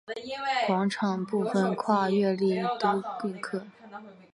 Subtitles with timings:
[0.65, 3.63] 广场部分跨越丽都运河。